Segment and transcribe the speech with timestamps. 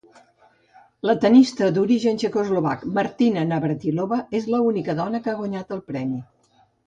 [1.07, 6.19] La tennista d'origen txecoslovac, Martina Navratilova, és l'única dona que ha guanyat el premi.